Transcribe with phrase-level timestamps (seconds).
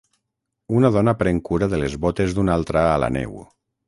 [0.77, 3.37] Una dona pren cura de les botes d'una altra a la neu.